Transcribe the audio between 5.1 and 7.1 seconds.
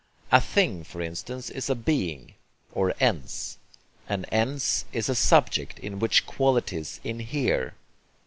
subject in which qualities